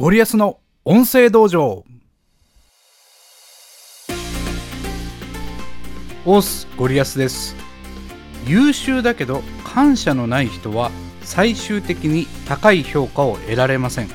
[0.00, 1.84] ゴリアスの音声道場。
[6.24, 7.56] オースゴリアスです。
[8.46, 10.92] 優秀だけど感謝のない人は
[11.22, 14.08] 最終的に高い評価を得られません。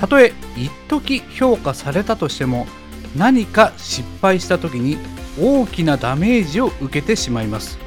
[0.00, 2.66] たとえ一時評価されたとしても
[3.14, 4.98] 何か失敗した時に
[5.40, 7.78] 大きなダメージを受けてしまいます。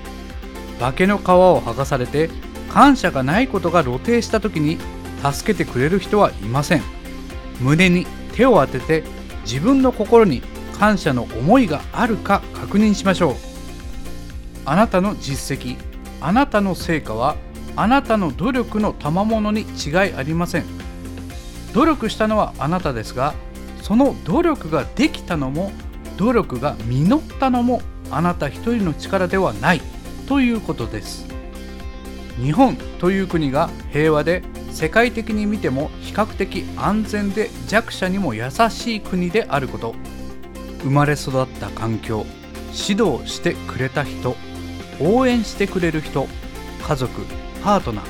[0.79, 2.29] 化けの皮を剥がされて
[2.69, 4.77] 感謝がないことが露呈した時に
[5.21, 6.98] 助けてくれる人はいません。
[7.59, 9.03] 胸に手を当てて
[9.43, 10.41] 自分の心に
[10.77, 13.35] 感謝の思いがあるか確認しましょう。
[14.65, 15.77] あなたの実績
[16.21, 17.35] あなたの成果は
[17.75, 20.65] あなたの努力の賜物に違いありません。
[21.73, 23.33] 努力したのはあなたですが
[23.81, 25.71] その努力ができたのも
[26.17, 29.81] 努力が実ったのもあなた一人の力ではない
[30.27, 31.27] ということです。
[32.41, 39.95] 日本という国が平和で世界的に見ても比較的安全で弱者にも優しい国であること。
[40.81, 42.25] 生まれ育った環境
[42.71, 44.35] 指導してくれた人
[45.01, 46.27] 応援してくれる人
[46.81, 47.25] 家族
[47.63, 48.05] パートナー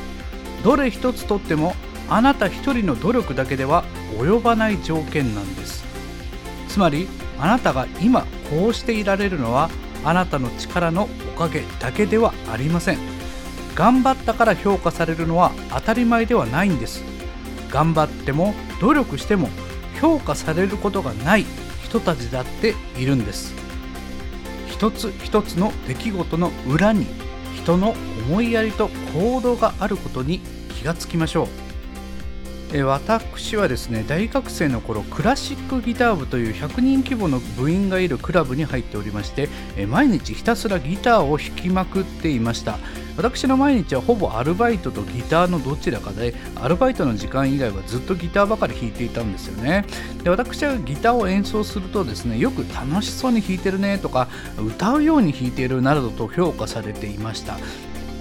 [0.63, 1.73] どれ一つとっても
[2.09, 3.83] あなた一人の努力だけでは
[4.19, 5.83] 及ばない条件なんです。
[6.67, 7.07] つまり
[7.39, 9.69] あなたが今こうしていられるのは
[10.03, 13.18] あなたの力のおかげだけではありません。
[13.75, 17.03] 頑張ったから評価されるのは当たり前ではないんです。
[17.69, 19.49] 頑張っても努力しても
[20.01, 21.45] 評価されることがない
[21.83, 23.53] 人たちだっているんです。
[24.67, 27.05] 一つ一つの出来事の裏に
[27.55, 27.95] 人の
[28.27, 30.39] 思いやりと行動があることに
[30.75, 31.68] 気がつきましょう。
[32.71, 42.77] え私はですね大学生の頃クラシックギター部という100人規模の部員がいるクラブに入っておりましてえ毎日ひたすらギターを弾きまくっていました。
[43.17, 49.83] 私の毎日はほぼアルバイトとギターのどちらかでアルバイトの時間以外はずっとギターばかり弾いていたんですよね。
[50.23, 57.57] で私はギターを演奏するとですねよく楽しそうに弾いてるねとか歌うように弾いているなどと評価されていました。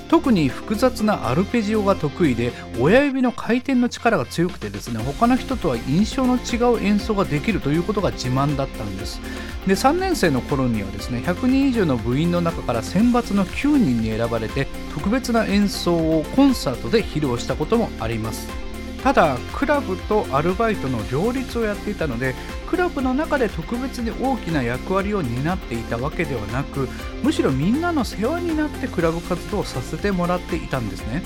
[0.09, 9.21] 特に複雑なアルペジオが得意で親指の回転の力が強くてですね他の人とは印象の違う演奏ができるということが自慢だったんです。
[9.67, 18.68] で3年生の頃にはですね100人以上の部員の中から選抜の9人に選ばれて特別な演奏をコンサートで披露したこともあります。
[19.03, 22.35] ただクラブとアルバイトの両立をやっていたので
[22.69, 26.89] クラブの中で特別に大きな役割を担っていたわけではなく
[27.23, 31.23] むしろみんなの世話になってクラブ活動をさせてもらっていたんですね。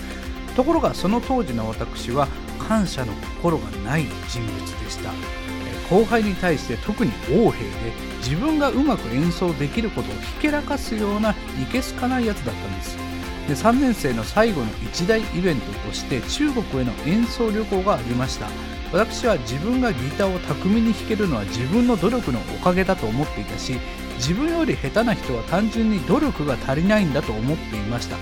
[0.55, 2.29] ところがその当時の私は
[2.59, 5.11] 感謝の心がない人物でした。
[5.89, 7.67] 後輩に対して特に横柄で
[8.19, 11.35] 自分がうまく演奏できることをひけらかすようない
[11.71, 13.12] けすかないやつだったんです。
[13.49, 18.49] で3年生の最後の一大イベントとして中国への演奏旅行がありました。
[18.93, 23.79] 私は自分がギターを巧みに弾けるのは自分の努力のおかげだと思っていたし
[24.17, 28.17] 自分より下手な人は単純に努力が足りないんだと思っていました。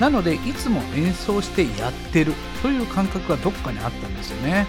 [0.00, 2.32] なのでいつも演奏してやってる
[2.62, 4.66] という感覚がどっかにあったんですよね。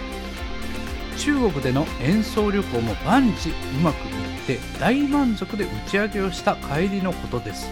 [1.16, 3.52] 中国での演奏旅行も万事う
[3.82, 7.68] まくいって大満足で打ち上げをした帰りのことです。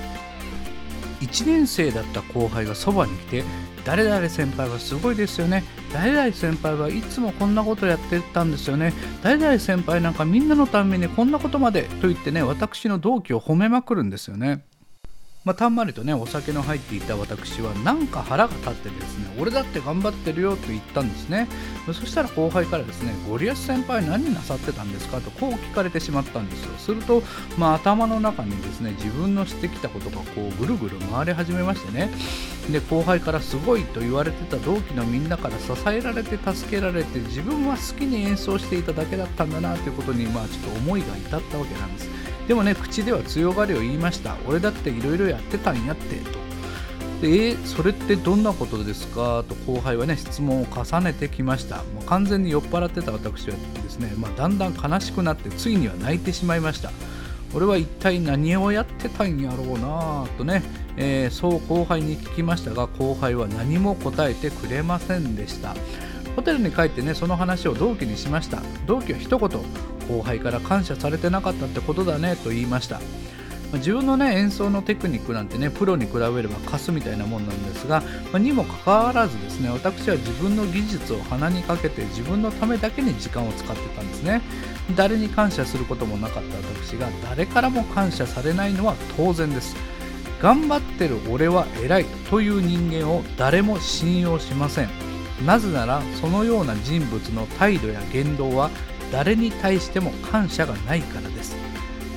[1.25, 3.45] 1年生だった後輩がそばに来て
[3.85, 5.63] 誰々先輩はすごいですよね。
[5.93, 8.95] 誰々先輩はいつもこんなことやってたんですよね。
[9.23, 14.65] 誰々先輩なんかみんなのためにこんなことまでと言ってね私の同期を褒めまくるんですよね。
[15.45, 21.49] まあ、たんまりとねお酒の入っていた私はなんか腹が立ってですね俺だって頑張ってるよと言ったんですね。
[21.87, 25.21] そしたら後輩からですねゴリアス先輩何なさってたんですか？
[25.21, 26.73] とこう聞かれてしまったんですよ。
[26.79, 27.23] すると、
[27.59, 32.11] まあ、頭の中にですね自分のしてきたことがこうぐるぐる回り始めましてね。
[32.71, 42.09] で後輩からすごいと言われてた同期のみんなから支えられて助けられて自分は好きに演奏していただけだったんだなということにまあちょっと思いが至ったわけなんです。
[42.49, 44.37] でもね口では強がりを言いました。
[44.47, 46.45] 俺だっていろいろやってたんやってと。
[47.23, 49.45] でえー、それってどんなことですか？
[49.49, 51.77] と後輩はね質問を重ねてきました。
[51.77, 56.91] もう完全に酔っ払ってた私はですね、まあ、だんだん悲しくなってついには泣いてしまいました。
[57.55, 60.65] 俺は一体何をやってたんやろうなとね、
[60.97, 65.77] えー、そう後輩に聞きましたが後輩は何も答えてくれませんでした。
[66.37, 68.63] ホテルに帰ってねその話を同期にしました。
[68.87, 69.49] 同期は一言
[70.09, 73.01] 後輩から感謝されてなかったってことだねと言いました。
[73.73, 84.43] 自分のね演奏のテクニックなんてねプロに比べればカスみたいなもんなんですが、ま、にもかかわらずですね私は自分の技術を鼻にかけて自分のためだけに時間を使ってたんですね。
[84.95, 89.75] 誰に感謝することもなかった私が誰からも感謝されないのは当然です。
[90.43, 95.14] 頑張ってる俺は偉いという人間を誰も信用しません。
[95.45, 98.71] なぜならそのような人物の態度や言動は
[99.11, 101.57] 誰に対しても感謝がないからです。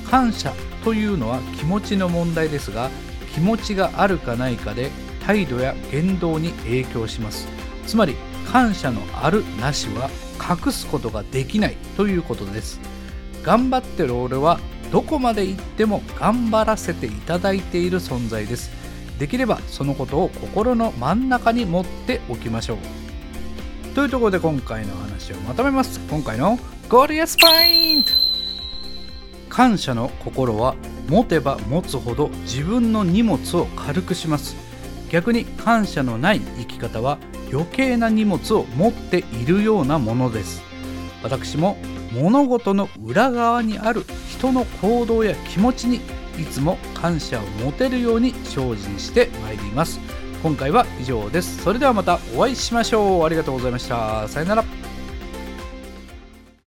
[0.10, 0.54] 感謝
[0.84, 2.90] というのは気持ちの問題ですが
[3.34, 4.90] 気持ちがあるかないかで
[5.25, 7.48] 態度や言動に影響します。
[7.86, 8.16] つまり
[8.52, 10.10] 感謝のあるなしは
[10.40, 12.80] 隠すことができないということです。
[13.44, 14.60] 頑張ってる俺は
[14.92, 18.72] どこまで行っても頑張らせていただいている存在です。
[19.19, 23.06] できればそのことを心の真ん中に持っておきましょう。
[23.97, 25.99] というところで今回の話をまとめます。
[26.01, 28.11] 今回のゴリアスパイント。
[29.49, 30.75] 感謝の心は
[31.09, 34.55] 持てば持つほど自分の荷物を軽くします。
[35.09, 37.17] 逆に感謝のない生き方は
[37.51, 40.61] 余計な荷物を持っているようなものです。
[41.23, 41.75] 私も
[42.11, 46.01] 物事の裏側にある人の行動や気持ちに
[46.39, 49.99] いつも感謝を持てるように精進してまいります。
[50.47, 51.61] 今回は以上です。
[51.61, 53.25] それではまたお会いしましょう。
[53.25, 54.29] ありがとうございました。
[54.29, 54.76] さよなら。